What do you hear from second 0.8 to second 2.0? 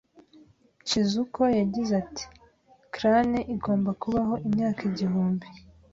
Chizuko yagize